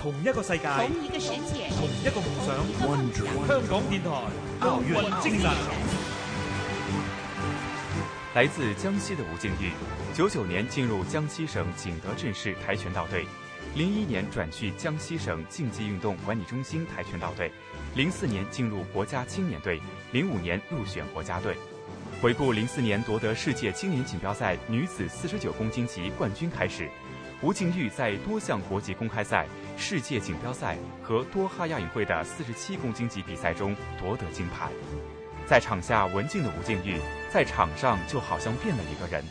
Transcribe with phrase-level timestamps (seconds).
[0.00, 2.48] 同一个世界，同一个世界，同一个梦想。
[3.46, 4.10] 香港电台
[4.60, 5.50] 奥运精神。
[8.34, 9.70] 来自江西的吴静钰，
[10.12, 13.24] 九九年进入江西省景德镇市跆拳道队，
[13.76, 17.52] 零一年转去江西省竞技运动管理中心跆拳道队，
[17.94, 19.80] 零四年进入国家青年队，
[20.10, 21.56] 零五年入选国家队。
[22.20, 26.90] 回顾零四年夺得世界青年锦标赛女子四十九公斤级冠军开始。
[27.44, 34.70] 吴静钰在多项国际公开赛、世界锦标赛和多哈亚运会的四十七公斤级比赛中夺得金牌。
[35.44, 36.98] 在场下文静的吴静钰，
[37.30, 39.22] 在场上就好像变了一个人，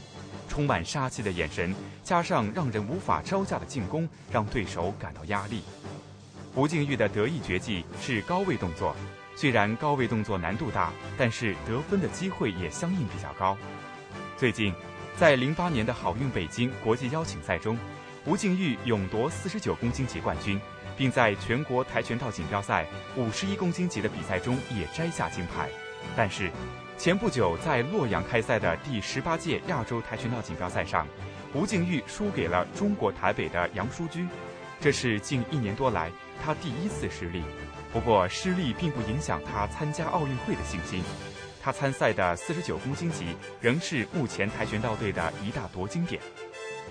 [0.47, 1.73] 充满杀气的眼神，
[2.03, 5.63] 加上让人无法招架的进攻，让对手感到压力。
[6.53, 8.95] 吴静钰的得意绝技是高位动作，
[9.35, 13.57] 虽然高位动作难度大，但是得分的机会也相应比较高。
[14.37, 14.71] 最近，
[15.17, 17.75] 在零八年的好运北京国际邀请赛中。
[18.25, 20.59] 吴静钰勇夺四十九公斤级冠军，
[20.95, 22.85] 并在全国跆拳道锦标赛
[23.17, 25.69] 五十一公斤级的比赛中也摘下金牌。
[26.15, 26.49] 但是，
[26.97, 31.05] 前不久在洛阳开赛的第十八届亚洲跆拳道锦标赛上，
[31.53, 34.29] 吴静钰输给了中国台北的杨淑君，
[34.79, 36.09] 这是近一年多来
[36.41, 37.43] 他第一次失利。
[37.91, 41.03] 不过，失利并不影响他参加奥运会的信心。
[41.61, 46.21] 他参赛的四十九公斤级仍是目前跆拳道队的一大夺金点。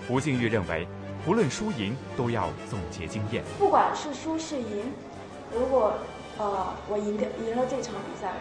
[0.07, 0.87] 吴静钰认为。
[1.25, 3.43] 不论输赢，都要总结经验。
[3.57, 4.91] 不管是输是赢，
[5.53, 5.93] 如果
[6.37, 8.33] 呃我赢的赢了这场比赛，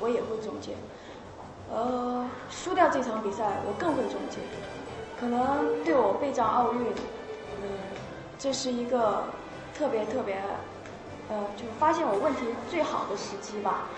[0.00, 0.72] 我也会总结；
[1.70, 4.38] 呃输掉这场比赛，我更会总结。
[5.20, 6.80] 可能对我备战奥运，
[7.60, 7.68] 嗯，
[8.38, 9.24] 这是一个
[9.76, 10.42] 特别特别，
[11.28, 13.88] 呃，就发现我问题最好的时机吧。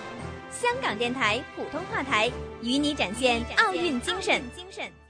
[0.51, 2.31] 香港电台普通话台，
[2.63, 4.43] 与你展现奥运精神。
[4.55, 5.04] 精神。